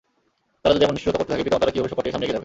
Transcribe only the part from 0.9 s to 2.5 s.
নিষ্ঠুরতা করতে থাকে, পিতামাতারা কীভাবে শোক কাটিয়ে সামনে এগিয়ে যাবে?